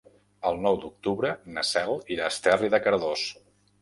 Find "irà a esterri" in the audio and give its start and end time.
2.17-2.71